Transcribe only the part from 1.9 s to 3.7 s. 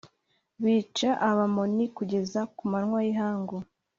kugeza ku manywa y ihangu